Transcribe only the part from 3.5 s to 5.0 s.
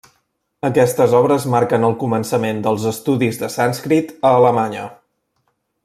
sànscrit a Alemanya.